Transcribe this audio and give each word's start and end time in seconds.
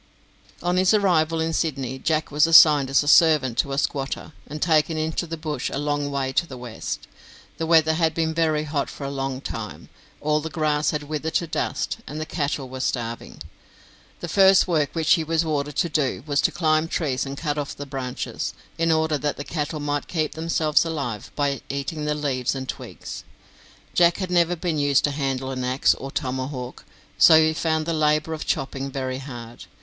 On 0.63 0.77
his 0.77 0.95
arrival 0.95 1.39
n 1.43 1.53
Sydney, 1.53 1.99
Jack 1.99 2.31
was 2.31 2.47
assigned 2.47 2.89
as 2.89 3.03
a 3.03 3.07
servant 3.07 3.55
to 3.59 3.71
a 3.71 3.77
squatter, 3.77 4.33
and 4.47 4.59
taken 4.59 4.97
into 4.97 5.27
the 5.27 5.37
bush 5.37 5.69
a 5.71 5.77
long 5.77 6.09
way 6.09 6.31
to 6.33 6.47
the 6.47 6.57
west. 6.57 7.05
The 7.57 7.67
weather 7.67 7.93
had 7.93 8.15
been 8.15 8.33
very 8.33 8.63
hot 8.63 8.89
for 8.89 9.03
a 9.03 9.11
long 9.11 9.41
time, 9.41 9.89
all 10.19 10.41
the 10.41 10.49
grass 10.49 10.89
had 10.89 11.03
withered 11.03 11.35
to 11.35 11.45
dust, 11.45 11.99
and 12.07 12.19
the 12.19 12.25
cattle 12.25 12.67
were 12.67 12.79
starving. 12.79 13.43
The 14.21 14.27
first 14.27 14.67
work 14.67 14.89
which 14.93 15.13
he 15.13 15.23
was 15.23 15.45
ordered 15.45 15.75
to 15.75 15.87
do 15.89 16.23
was 16.25 16.41
to 16.41 16.51
climb 16.51 16.87
trees 16.87 17.23
and 17.23 17.37
cut 17.37 17.59
off 17.59 17.75
the 17.75 17.85
branches, 17.85 18.55
in 18.79 18.91
order 18.91 19.19
that 19.19 19.37
the 19.37 19.43
cattle 19.43 19.79
might 19.79 20.07
keep 20.07 20.31
themselves 20.31 20.83
alive 20.83 21.31
by 21.35 21.61
eating 21.69 22.05
the 22.05 22.15
leaves 22.15 22.55
and 22.55 22.67
twigs. 22.67 23.23
Jack 23.93 24.17
had 24.17 24.31
never 24.31 24.55
been 24.55 24.79
used 24.79 25.03
to 25.03 25.11
handle 25.11 25.51
an 25.51 25.63
axe 25.63 25.93
or 25.93 26.09
tomahawk, 26.09 26.85
so 27.19 27.39
he 27.39 27.53
found 27.53 27.85
the 27.85 27.93
labour 27.93 28.33
of 28.33 28.47
chopping 28.47 28.89
very 28.89 29.19
hard. 29.19 29.65